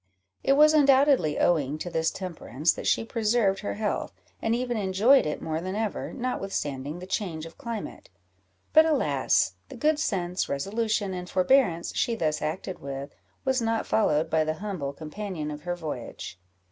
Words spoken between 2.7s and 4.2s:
that she preserved her health,